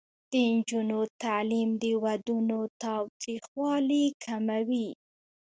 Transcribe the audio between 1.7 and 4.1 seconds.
د ودونو تاوتریخوالي